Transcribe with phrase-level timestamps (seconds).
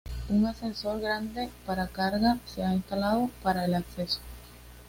[0.35, 4.19] Un ascensor grande para carga se ha instalado para el acceso.